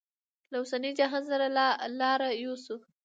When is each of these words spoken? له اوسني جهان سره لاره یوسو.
له 0.51 0.55
اوسني 0.61 0.91
جهان 0.99 1.23
سره 1.31 1.45
لاره 1.99 2.29
یوسو. 2.43 2.75